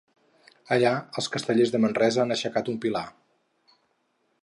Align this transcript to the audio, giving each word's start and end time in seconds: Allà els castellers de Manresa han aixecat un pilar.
Allà 0.75 0.93
els 1.21 1.27
castellers 1.35 1.75
de 1.75 1.83
Manresa 1.85 2.25
han 2.25 2.37
aixecat 2.37 2.73
un 2.75 2.83
pilar. 2.87 3.07